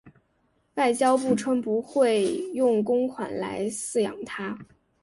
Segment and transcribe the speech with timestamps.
[0.73, 4.57] 外交部称不会用公款来饲养它。